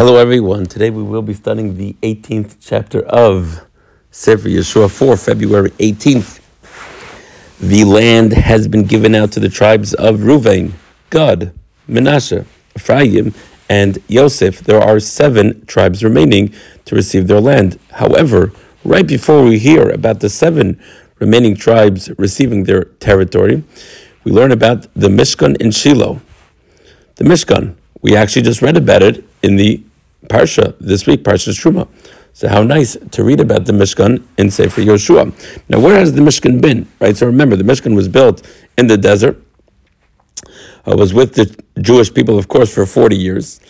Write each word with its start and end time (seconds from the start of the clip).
Hello, 0.00 0.16
everyone. 0.16 0.64
Today 0.64 0.88
we 0.88 1.02
will 1.02 1.20
be 1.20 1.34
studying 1.34 1.76
the 1.76 1.94
18th 2.00 2.56
chapter 2.58 3.02
of 3.02 3.66
Sefer 4.10 4.48
Yehoshua 4.48 4.90
for 4.90 5.14
February 5.14 5.72
18th. 5.72 6.40
The 7.60 7.84
land 7.84 8.32
has 8.32 8.66
been 8.66 8.84
given 8.84 9.14
out 9.14 9.30
to 9.32 9.40
the 9.40 9.50
tribes 9.50 9.92
of 9.92 10.20
Ruvain, 10.20 10.72
Gad, 11.10 11.52
Menashe, 11.86 12.46
Ephraim, 12.74 13.34
and 13.68 13.98
Yosef. 14.08 14.60
There 14.60 14.80
are 14.80 15.00
seven 15.00 15.66
tribes 15.66 16.02
remaining 16.02 16.54
to 16.86 16.94
receive 16.94 17.26
their 17.26 17.42
land. 17.42 17.78
However, 17.90 18.52
right 18.86 19.06
before 19.06 19.44
we 19.44 19.58
hear 19.58 19.90
about 19.90 20.20
the 20.20 20.30
seven 20.30 20.80
remaining 21.18 21.54
tribes 21.54 22.10
receiving 22.16 22.64
their 22.64 22.84
territory, 22.84 23.64
we 24.24 24.32
learn 24.32 24.50
about 24.50 24.86
the 24.94 25.08
Mishkan 25.08 25.60
in 25.60 25.72
Shiloh. 25.72 26.22
The 27.16 27.24
Mishkan, 27.24 27.74
we 28.00 28.16
actually 28.16 28.40
just 28.40 28.62
read 28.62 28.78
about 28.78 29.02
it 29.02 29.26
in 29.42 29.56
the 29.56 29.82
Parsha 30.26 30.76
this 30.80 31.06
week, 31.06 31.22
Parsha 31.22 31.50
Truma. 31.50 31.88
So 32.32 32.48
how 32.48 32.62
nice 32.62 32.96
to 33.10 33.24
read 33.24 33.40
about 33.40 33.66
the 33.66 33.72
Mishkan 33.72 34.24
in 34.38 34.50
Sefer 34.50 34.80
Yehoshua. 34.80 35.32
Now, 35.68 35.80
where 35.80 35.98
has 35.98 36.12
the 36.12 36.20
Mishkan 36.20 36.60
been? 36.60 36.88
Right. 37.00 37.16
So 37.16 37.26
remember, 37.26 37.56
the 37.56 37.64
Mishkan 37.64 37.94
was 37.94 38.08
built 38.08 38.46
in 38.78 38.86
the 38.86 38.96
desert. 38.96 39.42
I 40.86 40.94
was 40.94 41.12
with 41.12 41.34
the 41.34 41.54
Jewish 41.80 42.12
people, 42.12 42.38
of 42.38 42.48
course, 42.48 42.72
for 42.72 42.86
forty 42.86 43.16
years. 43.16 43.60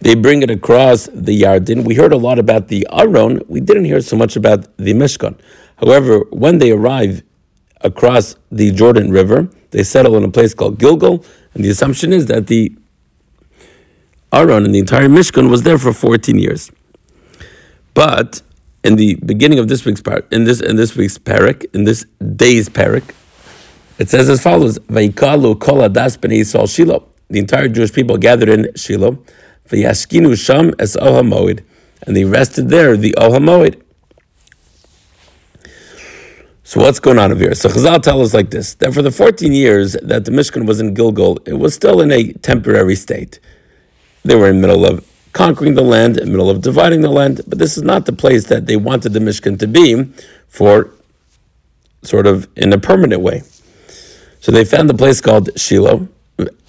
They 0.00 0.14
bring 0.14 0.42
it 0.42 0.50
across 0.50 1.08
the 1.12 1.42
Yarden. 1.42 1.84
We 1.84 1.94
heard 1.94 2.12
a 2.12 2.16
lot 2.16 2.38
about 2.38 2.68
the 2.68 2.86
Aron. 2.92 3.40
We 3.48 3.60
didn't 3.60 3.86
hear 3.86 4.00
so 4.00 4.16
much 4.16 4.36
about 4.36 4.76
the 4.76 4.92
Mishkan. 4.92 5.38
However, 5.76 6.20
when 6.30 6.58
they 6.58 6.70
arrive 6.70 7.22
across 7.80 8.36
the 8.50 8.70
Jordan 8.70 9.10
River, 9.10 9.48
they 9.70 9.82
settle 9.82 10.16
in 10.16 10.24
a 10.24 10.30
place 10.30 10.54
called 10.54 10.78
Gilgal, 10.78 11.24
and 11.54 11.64
the 11.64 11.70
assumption 11.70 12.12
is 12.12 12.26
that 12.26 12.46
the 12.46 12.76
Aron 14.34 14.64
and 14.64 14.74
the 14.74 14.80
entire 14.80 15.08
Mishkan 15.08 15.48
was 15.48 15.62
there 15.62 15.78
for 15.78 15.92
14 15.92 16.38
years. 16.38 16.72
But 17.94 18.42
in 18.82 18.96
the 18.96 19.14
beginning 19.24 19.60
of 19.60 19.68
this 19.68 19.84
week's 19.84 20.02
parak, 20.02 20.30
in 20.32 20.44
this 20.44 20.60
in 20.60 20.76
this 20.76 20.96
week's 20.96 21.18
parak, 21.18 21.64
in 21.72 21.84
this 21.84 22.04
day's 22.36 22.68
parak, 22.68 23.14
it 23.98 24.10
says 24.10 24.28
as 24.28 24.42
follows: 24.42 24.78
Vayikalu 24.80 25.60
kol 25.60 25.78
adas 25.78 26.18
Yisrael 26.18 26.68
Shiloh. 26.68 27.06
The 27.30 27.38
entire 27.38 27.68
Jewish 27.68 27.92
people 27.92 28.18
gathered 28.18 28.48
in 28.48 28.74
Shiloh. 28.74 29.18
Vayashkinu 29.68 30.36
sham 30.36 30.74
es 30.78 30.96
Ol 30.96 31.22
HaMoed, 31.22 31.64
and 32.02 32.16
they 32.16 32.24
rested 32.24 32.68
there 32.68 32.96
the 32.96 33.14
Ol 33.16 33.30
HaMoed. 33.30 33.80
So 36.64 36.80
what's 36.80 36.98
going 36.98 37.18
on 37.18 37.30
over 37.30 37.40
here? 37.40 37.54
So 37.54 37.68
Chazal 37.68 38.02
tell 38.02 38.20
us 38.20 38.34
like 38.34 38.50
this: 38.50 38.74
that 38.74 38.92
for 38.92 39.02
the 39.02 39.12
14 39.12 39.52
years 39.52 39.92
that 40.02 40.24
the 40.24 40.32
Mishkan 40.32 40.66
was 40.66 40.80
in 40.80 40.92
Gilgal, 40.92 41.38
it 41.46 41.54
was 41.54 41.74
still 41.74 42.00
in 42.00 42.10
a 42.10 42.32
temporary 42.32 42.96
state. 42.96 43.38
They 44.24 44.34
were 44.34 44.48
in 44.48 44.60
the 44.60 44.66
middle 44.66 44.86
of 44.86 45.06
conquering 45.32 45.74
the 45.74 45.82
land, 45.82 46.16
in 46.16 46.26
the 46.26 46.30
middle 46.30 46.48
of 46.48 46.62
dividing 46.62 47.02
the 47.02 47.10
land, 47.10 47.42
but 47.46 47.58
this 47.58 47.76
is 47.76 47.82
not 47.82 48.06
the 48.06 48.12
place 48.12 48.46
that 48.46 48.66
they 48.66 48.76
wanted 48.76 49.12
the 49.12 49.18
Mishkan 49.18 49.58
to 49.58 49.66
be 49.66 50.04
for 50.48 50.90
sort 52.02 52.26
of 52.26 52.48
in 52.56 52.72
a 52.72 52.78
permanent 52.78 53.20
way. 53.20 53.42
So 54.40 54.52
they 54.52 54.64
found 54.64 54.88
the 54.88 54.94
place 54.94 55.20
called 55.20 55.58
Shiloh. 55.58 56.08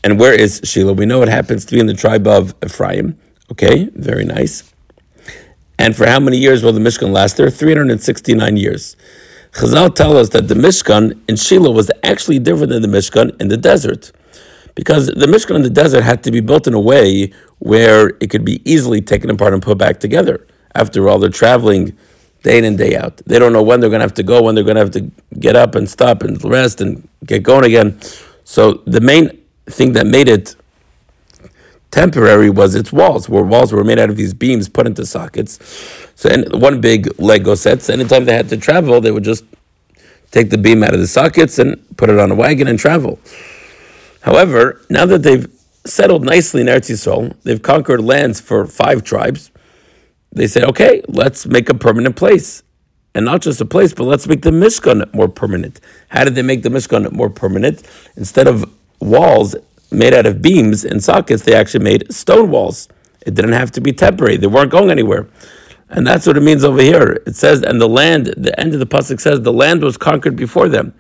And 0.04 0.20
where 0.20 0.34
is 0.34 0.62
Shiloh? 0.64 0.94
We 0.94 1.06
know 1.06 1.22
it 1.22 1.30
happens 1.30 1.66
to 1.66 1.74
be 1.74 1.80
in 1.80 1.88
the 1.88 1.94
tribe 1.94 2.28
of 2.28 2.54
Ephraim. 2.64 3.18
Okay, 3.52 3.90
very 3.94 4.26
nice. 4.26 4.74
And 5.78 5.96
for 5.96 6.08
how 6.08 6.20
many 6.20 6.38
years 6.38 6.64
will 6.64 6.74
the 6.74 6.80
Mishkan 6.80 7.12
last 7.12 7.38
there? 7.38 7.50
369 7.50 8.58
years. 8.58 8.96
Chazal 9.52 9.94
tell 9.94 10.18
us 10.18 10.30
that 10.30 10.48
the 10.48 10.56
Mishkan 10.56 11.20
in 11.30 11.36
Shiloh 11.36 11.72
was 11.72 11.92
actually 12.04 12.40
different 12.40 12.72
than 12.72 12.82
the 12.82 12.88
Mishkan 12.88 13.40
in 13.40 13.48
the 13.48 13.58
desert 13.58 14.12
because 14.76 15.08
the 15.08 15.26
Mishkan 15.26 15.56
in 15.56 15.62
the 15.64 15.70
desert 15.70 16.04
had 16.04 16.24
to 16.24 16.32
be 16.32 16.42
built 16.42 16.68
in 16.68 16.74
a 16.74 16.80
way 16.80 17.32
where 17.60 18.10
it 18.20 18.30
could 18.30 18.46
be 18.46 18.62
easily 18.70 19.02
taken 19.02 19.30
apart 19.30 19.54
and 19.54 19.62
put 19.62 19.78
back 19.78 20.00
together. 20.00 20.46
After 20.76 21.08
all, 21.08 21.18
they're 21.20 21.30
traveling 21.30 21.98
day 22.44 22.58
in 22.58 22.66
and 22.66 22.78
day 22.78 22.96
out. 22.96 23.18
They 23.26 23.40
don't 23.40 23.54
know 23.54 23.64
when 23.64 23.80
they're 23.80 23.90
going 23.90 24.02
to 24.02 24.06
have 24.06 24.14
to 24.16 24.24
go, 24.24 24.44
when 24.44 24.54
they're 24.54 24.64
going 24.64 24.76
to 24.76 24.82
have 24.82 24.92
to 24.92 25.10
get 25.40 25.56
up 25.56 25.76
and 25.76 25.90
stop 25.90 26.22
and 26.22 26.42
rest 26.44 26.82
and 26.82 27.08
get 27.26 27.42
going 27.42 27.64
again. 27.64 28.00
So 28.44 28.84
the 28.86 29.02
main 29.02 29.42
thing 29.68 29.94
that 29.94 30.06
made 30.06 30.28
it 30.28 30.56
temporary 31.90 32.50
was 32.50 32.76
its 32.76 32.92
walls, 32.92 33.30
where 33.30 33.44
walls 33.44 33.72
were 33.72 33.84
made 33.84 33.98
out 33.98 34.10
of 34.10 34.18
these 34.18 34.34
beams 34.34 34.68
put 34.68 34.86
into 34.86 35.06
sockets. 35.06 35.60
So 36.16 36.30
and 36.30 36.62
one 36.62 36.82
big 36.82 37.18
Lego 37.20 37.56
set. 37.56 37.82
So 37.82 37.94
anytime 37.94 38.26
they 38.26 38.36
had 38.36 38.50
to 38.50 38.58
travel, 38.58 39.00
they 39.00 39.12
would 39.12 39.24
just 39.24 39.46
take 40.32 40.50
the 40.50 40.58
beam 40.58 40.84
out 40.84 40.94
of 40.94 41.00
the 41.00 41.08
sockets 41.08 41.58
and 41.58 41.82
put 41.98 42.10
it 42.10 42.20
on 42.20 42.30
a 42.32 42.36
wagon 42.36 42.68
and 42.68 42.78
travel. 42.78 43.18
However, 44.26 44.82
now 44.90 45.06
that 45.06 45.22
they've 45.22 45.48
settled 45.86 46.26
nicely 46.26 46.62
in 46.62 46.68
Eretz 46.68 46.90
Yisrael, 46.90 47.40
they've 47.44 47.62
conquered 47.62 48.02
lands 48.02 48.42
for 48.42 48.66
five 48.66 49.04
tribes. 49.04 49.52
They 50.32 50.48
said, 50.48 50.64
okay, 50.64 51.04
let's 51.08 51.46
make 51.46 51.70
a 51.70 51.76
permanent 51.76 52.16
place. 52.16 52.64
And 53.14 53.24
not 53.24 53.44
just 53.44 53.62
a 53.62 53.66
place, 53.66 53.94
but 53.94 54.06
let's 54.06 54.28
make 54.28 54.42
the 54.42 54.50
Mishkan 54.50 55.14
more 55.14 55.28
permanent. 55.28 55.80
How 56.10 56.24
did 56.24 56.34
they 56.34 56.42
make 56.42 56.64
the 56.64 56.70
Mishkan 56.70 57.12
more 57.12 57.30
permanent? 57.30 57.84
Instead 58.16 58.48
of 58.48 58.66
walls 59.00 59.56
made 59.92 60.16
out 60.16 60.26
of 60.26 60.42
beams 60.42 60.84
and 60.84 61.04
sockets, 61.04 61.44
they 61.44 61.54
actually 61.54 61.84
made 61.84 62.12
stone 62.12 62.50
walls. 62.50 62.90
It 63.28 63.36
didn't 63.36 63.54
have 63.54 63.70
to 63.74 63.82
be 63.82 63.94
temporary. 63.94 64.38
They 64.38 64.48
weren't 64.48 64.72
going 64.72 64.90
anywhere. 64.90 65.28
And 65.90 66.06
that's 66.06 66.26
what 66.26 66.36
it 66.36 66.42
means 66.42 66.64
over 66.64 66.82
here. 66.82 67.22
It 67.28 67.36
says, 67.36 67.62
and 67.62 67.80
the 67.80 67.88
land, 67.88 68.34
the 68.38 68.60
end 68.60 68.74
of 68.74 68.80
the 68.80 68.88
pasuk 68.88 69.20
says, 69.20 69.42
the 69.42 69.54
land 69.54 69.84
was 69.84 69.98
conquered 69.98 70.36
before 70.36 70.68
them 70.68 70.96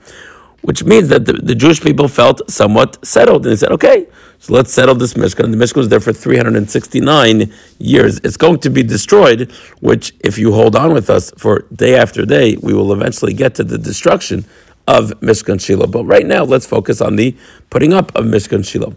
which 0.65 0.83
means 0.83 1.09
that 1.09 1.25
the, 1.25 1.33
the, 1.33 1.53
Jewish 1.53 1.79
people 1.79 2.07
felt 2.07 2.41
somewhat 2.49 3.05
settled. 3.05 3.45
And 3.45 3.51
they 3.51 3.55
said, 3.55 3.71
okay, 3.73 4.07
so 4.39 4.51
let's 4.51 4.73
settle 4.73 4.95
this 4.95 5.13
Mishkan. 5.13 5.43
And 5.43 5.53
the 5.53 5.63
Mishkan 5.63 5.77
was 5.77 5.89
there 5.89 5.99
for 5.99 6.11
369 6.11 7.53
years. 7.77 8.19
It's 8.23 8.35
going 8.35 8.57
to 8.61 8.71
be 8.71 8.81
destroyed, 8.81 9.51
which, 9.79 10.15
if 10.21 10.39
you 10.39 10.53
hold 10.53 10.75
on 10.75 10.91
with 10.91 11.07
us 11.07 11.29
for 11.37 11.67
day 11.71 11.95
after 11.95 12.25
day, 12.25 12.57
we 12.63 12.73
will 12.73 12.91
eventually 12.91 13.35
get 13.35 13.53
to 13.55 13.63
the 13.63 13.77
destruction 13.77 14.43
of 14.87 15.11
Mishkan 15.21 15.61
Shiloh. 15.61 15.85
But 15.85 16.05
right 16.05 16.25
now, 16.25 16.43
let's 16.43 16.65
focus 16.65 16.99
on 16.99 17.15
the 17.15 17.37
putting 17.69 17.93
up 17.93 18.15
of 18.15 18.25
Mishkan 18.25 18.67
Shiloh. 18.67 18.95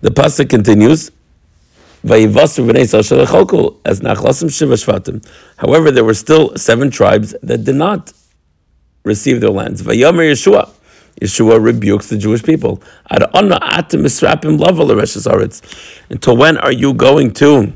The 0.00 0.10
pasuk 0.10 0.48
continues. 0.48 1.10
However, 5.56 5.90
there 5.90 6.04
were 6.04 6.14
still 6.14 6.56
seven 6.56 6.90
tribes 6.90 7.34
that 7.42 7.64
did 7.64 7.74
not 7.74 8.12
receive 9.04 9.40
their 9.40 9.50
lands. 9.50 9.82
Vayomer 9.82 10.30
Yehoshua. 10.30 10.70
Yehoshua 11.20 11.62
rebukes 11.62 12.08
the 12.08 12.16
Jewish 12.16 12.42
people. 12.42 12.82
Until 16.10 16.36
when 16.36 16.58
are 16.58 16.72
you 16.72 16.94
going 16.94 17.32
to 17.34 17.72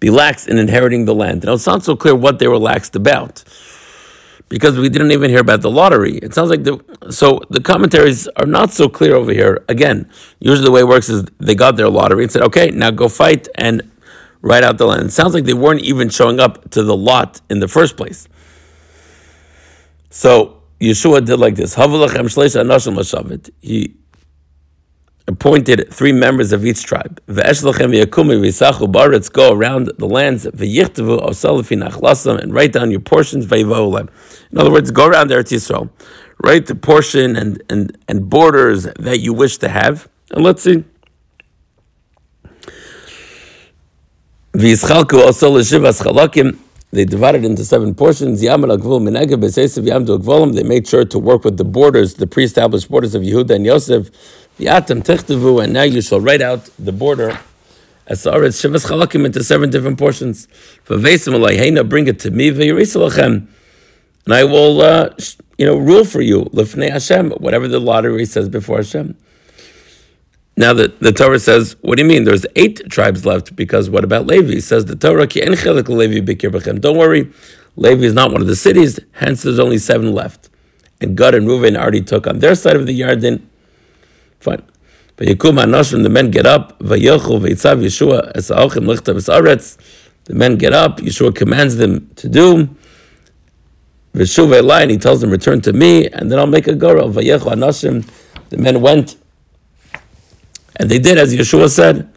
be 0.00 0.10
lax 0.10 0.46
in 0.46 0.58
inheriting 0.58 1.04
the 1.04 1.14
land? 1.14 1.44
Now, 1.44 1.54
it's 1.54 1.66
not 1.66 1.84
so 1.84 1.96
clear 1.96 2.14
what 2.14 2.38
they 2.38 2.48
were 2.48 2.58
laxed 2.58 2.94
about 2.94 3.44
because 4.48 4.78
we 4.78 4.88
didn't 4.88 5.10
even 5.10 5.30
hear 5.30 5.40
about 5.40 5.60
the 5.62 5.70
lottery. 5.70 6.18
It 6.18 6.34
sounds 6.34 6.50
like 6.50 6.64
the 6.64 6.78
so 7.10 7.40
the 7.50 7.60
commentaries 7.60 8.28
are 8.36 8.46
not 8.46 8.72
so 8.72 8.88
clear 8.88 9.14
over 9.14 9.32
here. 9.32 9.64
Again, 9.68 10.08
usually 10.38 10.64
the 10.64 10.70
way 10.70 10.80
it 10.80 10.88
works 10.88 11.08
is 11.08 11.24
they 11.38 11.54
got 11.54 11.76
their 11.76 11.88
lottery 11.88 12.24
and 12.24 12.32
said, 12.32 12.42
"Okay, 12.42 12.70
now 12.70 12.90
go 12.90 13.08
fight 13.08 13.48
and 13.56 13.82
write 14.42 14.62
out 14.62 14.78
the 14.78 14.86
land." 14.86 15.06
It 15.06 15.12
sounds 15.12 15.34
like 15.34 15.44
they 15.44 15.54
weren't 15.54 15.82
even 15.82 16.08
showing 16.08 16.38
up 16.40 16.70
to 16.70 16.82
the 16.82 16.96
lot 16.96 17.40
in 17.50 17.60
the 17.60 17.68
first 17.68 17.96
place. 17.96 18.28
So 20.16 20.62
Yehoshua 20.80 21.26
did 21.26 21.38
like 21.38 21.56
this. 21.56 21.74
He 23.60 23.94
appointed 25.28 25.92
three 25.92 26.12
members 26.12 26.54
of 26.54 26.64
each 26.64 26.84
tribe. 26.84 27.20
Go 27.26 27.42
around 29.52 29.92
the 29.98 30.08
lands 30.08 30.46
and 30.46 30.58
write 32.54 32.72
down 32.72 32.90
your 32.90 33.00
portions. 33.00 33.52
In 33.52 33.70
other 34.56 34.70
words, 34.70 34.90
go 34.90 35.06
around 35.06 35.30
Eretz 35.30 35.52
Yisrael, 35.52 35.90
write 36.42 36.64
the 36.64 36.74
portion 36.74 37.36
and, 37.36 37.62
and, 37.68 37.98
and 38.08 38.30
borders 38.30 38.84
that 38.98 39.20
you 39.20 39.34
wish 39.34 39.58
to 39.58 39.68
have. 39.68 40.08
And 40.30 40.42
let's 40.42 40.62
see. 40.62 40.82
They 46.92 47.04
divided 47.04 47.44
into 47.44 47.64
seven 47.64 47.94
portions. 47.94 48.40
They 48.40 48.56
made 50.62 50.88
sure 50.88 51.04
to 51.04 51.18
work 51.18 51.44
with 51.44 51.56
the 51.56 51.64
borders, 51.64 52.14
the 52.14 52.26
pre-established 52.26 52.88
borders 52.88 53.14
of 53.14 53.22
Yehuda 53.22 53.50
and 53.50 53.66
Yosef. 53.66 54.10
And 54.58 55.72
now 55.72 55.82
you 55.82 56.00
shall 56.00 56.20
write 56.20 56.40
out 56.40 56.68
the 56.78 56.92
border 56.92 57.38
as 58.06 58.22
Shivas 58.24 58.86
Chalakim 58.86 59.26
into 59.26 59.42
seven 59.44 59.68
different 59.70 59.98
portions. 59.98 60.48
Bring 60.86 62.06
it 62.06 62.18
to 62.20 62.30
me, 62.30 62.48
and 64.26 64.34
I 64.34 64.44
will, 64.44 64.80
uh, 64.80 65.10
you 65.58 65.66
know, 65.66 65.76
rule 65.76 66.04
for 66.04 66.20
you. 66.20 66.44
Lifnei 66.46 66.90
Hashem, 66.90 67.30
whatever 67.32 67.68
the 67.68 67.78
lottery 67.80 68.24
says 68.24 68.48
before 68.48 68.78
Hashem. 68.78 69.16
Now 70.58 70.72
the, 70.72 70.88
the 71.00 71.12
Torah 71.12 71.38
says, 71.38 71.76
what 71.82 71.96
do 71.96 72.02
you 72.02 72.08
mean? 72.08 72.24
There's 72.24 72.46
eight 72.56 72.88
tribes 72.88 73.26
left 73.26 73.54
because 73.54 73.90
what 73.90 74.04
about 74.04 74.26
Levi? 74.26 74.58
says 74.60 74.86
the 74.86 74.96
Torah, 74.96 75.26
Don't 75.26 76.96
worry, 76.96 77.30
Levi 77.76 78.04
is 78.04 78.14
not 78.14 78.32
one 78.32 78.40
of 78.40 78.46
the 78.46 78.56
cities, 78.56 78.98
hence 79.12 79.42
there's 79.42 79.58
only 79.58 79.76
seven 79.76 80.12
left. 80.12 80.48
And 81.02 81.14
Gad 81.14 81.34
and 81.34 81.46
Reuven 81.46 81.76
already 81.76 82.00
took 82.00 82.26
on 82.26 82.38
their 82.38 82.54
side 82.54 82.74
of 82.76 82.86
the 82.86 82.98
Yarden. 82.98 83.42
Fine. 84.40 84.62
Vayikum 85.18 85.62
Anoshim, 85.62 86.02
the 86.02 86.08
men 86.08 86.30
get 86.30 86.46
up, 86.46 86.78
the 86.78 86.96
men 90.30 90.56
get 90.56 90.72
up, 90.72 90.98
Yehoshua 90.98 91.34
commands 91.34 91.76
them 91.76 92.10
to 92.16 92.28
do, 92.28 92.68
and 94.14 94.90
he 94.90 94.98
tells 94.98 95.20
them, 95.20 95.30
return 95.30 95.60
to 95.60 95.72
me, 95.74 96.08
and 96.08 96.32
then 96.32 96.38
I'll 96.38 96.46
make 96.46 96.66
a 96.66 96.74
Anoshim, 96.74 98.08
the 98.48 98.56
men 98.56 98.80
went, 98.80 99.16
and 100.76 100.90
they 100.90 100.98
did 100.98 101.18
as 101.18 101.34
Yehoshua 101.34 101.68
said. 101.68 102.12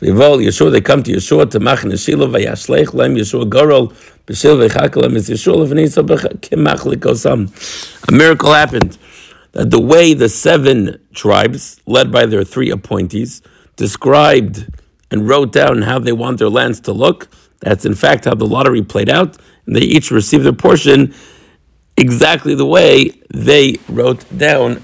V'yivol 0.00 0.42
Yehoshua, 0.42 0.72
they 0.72 0.80
come 0.80 1.02
to 1.02 1.12
Yehoshua 1.12 1.50
to 1.50 1.60
Machne 1.60 2.02
Shiloh, 2.02 2.28
Vayashlech 2.28 2.94
Lem 2.94 3.16
Yehoshua 3.16 3.48
Gorel, 3.48 3.88
B'shil 4.26 4.68
V'chakalem 4.68 5.14
is 5.16 5.28
Yehoshua 5.28 5.56
L'v'nisa 5.56 6.02
Kimach 6.40 6.90
Likosam. 6.90 8.08
A 8.08 8.12
miracle 8.12 8.52
happened 8.52 8.96
that 9.52 9.70
the 9.70 9.80
way 9.80 10.14
the 10.14 10.28
seven 10.28 11.00
tribes, 11.12 11.80
led 11.86 12.10
by 12.10 12.24
their 12.24 12.44
three 12.44 12.70
appointees, 12.70 13.42
described 13.76 14.68
and 15.10 15.28
wrote 15.28 15.52
down 15.52 15.82
how 15.82 15.98
they 15.98 16.12
want 16.12 16.38
their 16.38 16.48
lands 16.48 16.80
to 16.80 16.92
look, 16.92 17.28
that's 17.60 17.84
in 17.84 17.94
fact 17.94 18.24
how 18.24 18.34
the 18.34 18.46
lottery 18.46 18.82
played 18.82 19.10
out, 19.10 19.36
and 19.66 19.76
they 19.76 19.80
each 19.80 20.10
received 20.10 20.44
their 20.44 20.52
portion 20.52 21.12
exactly 21.96 22.54
the 22.54 22.64
way 22.64 23.10
they 23.34 23.76
wrote 23.88 24.24
down 24.38 24.82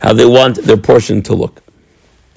how 0.00 0.12
they 0.12 0.26
want 0.26 0.56
their 0.56 0.76
portion 0.76 1.22
to 1.22 1.34
look. 1.34 1.62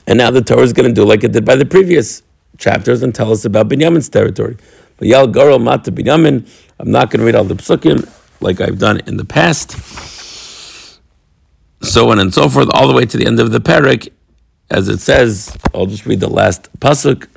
And 0.05 0.17
now 0.17 0.31
the 0.31 0.41
Torah 0.41 0.61
is 0.61 0.73
going 0.73 0.87
to 0.87 0.93
do 0.93 1.05
like 1.05 1.23
it 1.23 1.33
did 1.33 1.45
by 1.45 1.55
the 1.55 1.65
previous 1.65 2.23
chapters 2.57 3.03
and 3.03 3.13
tell 3.13 3.31
us 3.31 3.45
about 3.45 3.69
Binyamin's 3.69 4.09
territory. 4.09 4.57
But 4.97 5.07
Yal 5.07 5.27
Gorel 5.27 5.59
Mata 5.59 5.91
Binyamin, 5.91 6.49
I'm 6.79 6.91
not 6.91 7.11
going 7.11 7.19
to 7.19 7.25
read 7.25 7.35
all 7.35 7.43
the 7.43 7.55
psukim 7.55 8.09
like 8.41 8.61
I've 8.61 8.79
done 8.79 9.01
in 9.07 9.17
the 9.17 9.25
past. 9.25 9.71
So 11.81 12.09
on 12.09 12.19
and 12.19 12.33
so 12.33 12.49
forth, 12.49 12.69
all 12.71 12.87
the 12.87 12.93
way 12.93 13.05
to 13.05 13.17
the 13.17 13.25
end 13.25 13.39
of 13.39 13.51
the 13.51 13.59
parak, 13.59 14.09
as 14.69 14.89
it 14.89 14.99
says, 14.99 15.55
I'll 15.73 15.85
just 15.85 16.05
read 16.05 16.19
the 16.19 16.29
last 16.29 16.71
pasuk. 16.79 17.27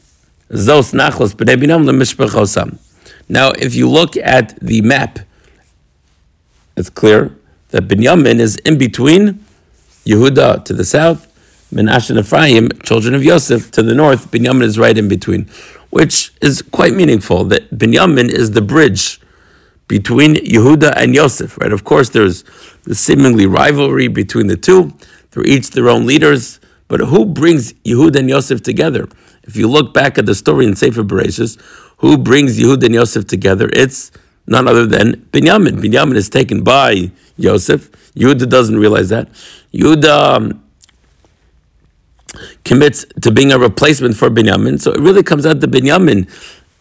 Now, 3.29 3.53
if 3.53 3.75
you 3.77 3.89
look 3.89 4.17
at 4.17 4.59
the 4.61 4.81
map, 4.83 5.19
it's 6.77 6.91
clear 6.91 7.37
that 7.69 7.87
Binyamin 7.87 8.41
is 8.41 8.57
in 8.57 8.77
between 8.79 9.45
Yehuda 10.05 10.65
to 10.65 10.73
the 10.73 10.85
south, 10.85 11.27
Menashe 11.73 12.11
and 12.11 12.19
Ephraim, 12.19 12.69
children 12.83 13.15
of 13.15 13.23
Yosef, 13.23 13.71
to 13.73 13.83
the 13.83 13.95
north. 13.95 14.31
Binyamin 14.31 14.63
is 14.63 14.79
right 14.79 14.97
in 14.97 15.09
between, 15.09 15.49
which 15.91 16.33
is 16.41 16.63
quite 16.63 16.95
meaningful. 16.95 17.45
That 17.45 17.71
Binyamin 17.71 18.29
is 18.29 18.53
the 18.53 18.63
bridge 18.63 19.21
between 19.87 20.35
Yehuda 20.37 20.95
and 20.97 21.15
Yosef. 21.15 21.59
Right? 21.59 21.73
Of 21.73 21.85
course, 21.85 22.09
there's 22.09 22.45
the 22.85 22.95
seemingly 22.95 23.47
rivalry 23.47 24.09
between 24.09 24.47
the 24.49 24.57
two. 24.57 24.93
They're 25.31 25.47
each 25.47 25.71
their 25.71 25.89
own 25.89 26.07
leaders. 26.07 26.61
But 26.89 27.01
who 27.01 27.25
brings 27.25 27.73
Yehuda 27.85 28.17
and 28.17 28.29
Yosef 28.29 28.63
together? 28.63 29.09
If 29.45 29.57
you 29.57 29.69
look 29.69 29.95
back 29.95 30.19
at 30.19 30.27
the 30.27 30.35
story 30.35 30.67
in 30.67 30.75
Sefer 30.75 31.05
Bereshis, 31.05 31.61
who 31.99 32.19
brings 32.19 32.59
Yehuda 32.59 32.87
and 32.87 32.95
Yosef 32.95 33.27
together? 33.27 33.71
It's 33.73 34.11
none 34.47 34.67
other 34.67 34.87
than 34.87 35.17
Binyamin. 35.33 35.81
Binyamin 35.81 36.17
is 36.17 36.29
taken 36.29 36.65
by 36.65 37.13
Yosef. 37.37 37.91
Yehuda 38.15 38.49
doesn't 38.49 38.77
realize 38.77 39.09
that. 39.11 39.29
Yehuda 39.73 40.37
um, 40.37 40.65
commits 42.65 43.05
to 43.23 43.31
being 43.31 43.53
a 43.53 43.59
replacement 43.59 44.17
for 44.17 44.31
Binyamin. 44.31 44.81
So 44.81 44.93
it 44.93 45.01
really 45.01 45.23
comes 45.23 45.47
out 45.47 45.61
that 45.61 45.71
Binyamin 45.71 46.29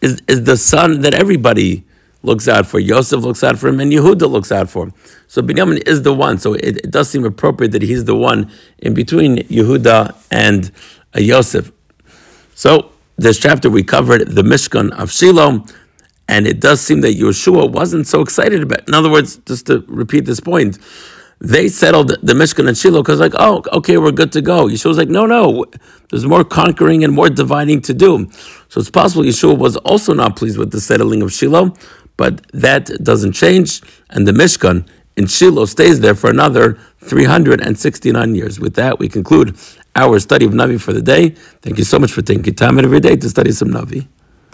is, 0.00 0.22
is 0.28 0.44
the 0.44 0.56
son 0.56 1.00
that 1.02 1.14
everybody 1.14 1.84
looks 2.22 2.48
out 2.48 2.66
for. 2.66 2.78
Yosef 2.78 3.20
looks 3.20 3.42
out 3.42 3.58
for 3.58 3.68
him, 3.68 3.80
and 3.80 3.92
Yehuda 3.92 4.30
looks 4.30 4.52
out 4.52 4.68
for 4.68 4.84
him. 4.84 4.94
So 5.26 5.42
Binyamin 5.42 5.86
is 5.88 6.02
the 6.02 6.12
one. 6.12 6.38
So 6.38 6.54
it, 6.54 6.78
it 6.78 6.90
does 6.90 7.08
seem 7.08 7.24
appropriate 7.24 7.72
that 7.72 7.82
he's 7.82 8.04
the 8.04 8.16
one 8.16 8.50
in 8.78 8.94
between 8.94 9.38
Yehuda 9.38 10.14
and 10.30 10.70
uh, 11.14 11.20
Yosef. 11.20 11.72
So 12.54 12.92
this 13.16 13.38
chapter 13.38 13.70
we 13.70 13.82
covered 13.82 14.28
the 14.28 14.42
Mishkan 14.42 14.92
of 14.98 15.10
Shiloh, 15.10 15.64
and 16.28 16.46
it 16.46 16.60
does 16.60 16.80
seem 16.80 17.00
that 17.00 17.16
Yehoshua 17.16 17.70
wasn't 17.70 18.06
so 18.06 18.20
excited 18.20 18.62
about. 18.62 18.80
It. 18.80 18.88
In 18.88 18.94
other 18.94 19.10
words, 19.10 19.36
just 19.46 19.66
to 19.66 19.84
repeat 19.88 20.26
this 20.26 20.40
point, 20.40 20.78
they 21.40 21.68
settled 21.68 22.08
the 22.22 22.34
Mishkan 22.34 22.68
and 22.68 22.76
Shiloh 22.76 23.02
because, 23.02 23.18
like, 23.18 23.32
oh, 23.38 23.62
okay, 23.72 23.96
we're 23.96 24.12
good 24.12 24.32
to 24.32 24.42
go. 24.42 24.66
Yehoshua 24.66 24.86
was 24.86 24.98
like, 24.98 25.08
no, 25.08 25.24
no, 25.26 25.64
there's 26.10 26.26
more 26.26 26.44
conquering 26.44 27.02
and 27.02 27.14
more 27.14 27.30
dividing 27.30 27.80
to 27.82 27.94
do. 27.94 28.28
So 28.68 28.80
it's 28.80 28.90
possible 28.90 29.22
Yehoshua 29.22 29.58
was 29.58 29.76
also 29.78 30.12
not 30.12 30.36
pleased 30.36 30.58
with 30.58 30.70
the 30.70 30.80
settling 30.80 31.22
of 31.22 31.32
Shiloh, 31.32 31.74
but 32.18 32.46
that 32.52 32.86
doesn't 33.02 33.32
change, 33.32 33.80
and 34.10 34.28
the 34.28 34.32
Mishkan 34.32 34.86
in 35.16 35.26
Shiloh 35.26 35.64
stays 35.64 36.00
there 36.00 36.14
for 36.14 36.28
another 36.28 36.78
369 37.00 38.34
years. 38.34 38.60
With 38.60 38.74
that, 38.74 38.98
we 38.98 39.08
conclude 39.08 39.56
our 39.96 40.20
study 40.20 40.44
of 40.44 40.52
Navi 40.52 40.80
for 40.80 40.92
the 40.92 41.02
day. 41.02 41.30
Thank 41.62 41.78
you 41.78 41.84
so 41.84 41.98
much 41.98 42.12
for 42.12 42.22
taking 42.22 42.54
time 42.54 42.78
out 42.78 42.84
of 42.84 42.90
your 42.90 43.00
day 43.00 43.16
to 43.16 43.28
study 43.30 43.52
some 43.52 43.68
Navi. 43.68 44.06